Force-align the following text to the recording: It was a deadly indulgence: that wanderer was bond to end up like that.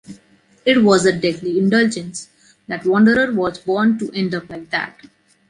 It 0.65 0.81
was 0.83 1.05
a 1.05 1.11
deadly 1.15 1.59
indulgence: 1.59 2.29
that 2.67 2.87
wanderer 2.87 3.31
was 3.31 3.59
bond 3.59 3.99
to 3.99 4.09
end 4.15 4.33
up 4.33 4.49
like 4.49 4.71
that. 4.71 4.97